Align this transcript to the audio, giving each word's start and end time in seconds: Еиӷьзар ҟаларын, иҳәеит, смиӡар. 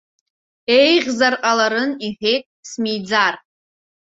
Еиӷьзар 0.79 1.33
ҟаларын, 1.41 1.91
иҳәеит, 2.07 2.43
смиӡар. 2.69 3.33